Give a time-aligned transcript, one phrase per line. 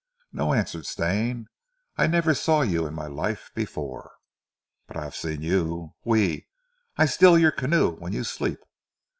[0.33, 1.45] "No," answered Stane.
[1.95, 4.13] "I never saw you in my life before."
[4.87, 5.93] "But I haf seen you.
[6.07, 6.47] Oui!
[6.97, 8.57] I steal your canoe when you sleep!"